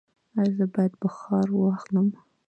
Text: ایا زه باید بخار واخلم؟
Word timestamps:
ایا 0.37 0.51
زه 0.57 0.65
باید 0.73 0.93
بخار 1.03 1.47
واخلم؟ 1.51 2.07